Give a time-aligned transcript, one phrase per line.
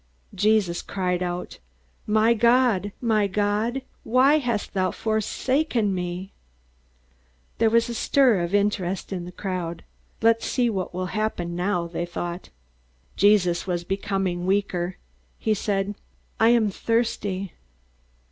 [0.33, 1.59] Jesus cried out,
[2.07, 6.31] "My God, my God, why hast thou forsaken me?"
[7.59, 9.83] There was a stir of interest in the crowd.
[10.19, 12.49] Let's see what will happen now, they thought.
[13.15, 14.97] Jesus was becoming weaker.
[15.37, 15.93] He said,
[16.39, 17.53] "I am thirsty."